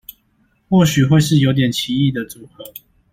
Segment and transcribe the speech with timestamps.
[0.67, 2.63] 或許會是有點奇異的組合